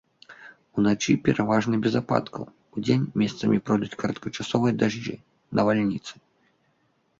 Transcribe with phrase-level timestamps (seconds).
[0.83, 2.43] Уначы пераважна без ападкаў,
[2.81, 5.15] удзень месцамі пройдуць кароткачасовыя дажджы,
[5.63, 6.13] навальніцы.